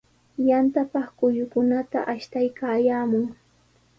Yantapaq 0.47 1.07
kullukunata 1.19 1.99
ashtaykaayaamun. 2.13 3.25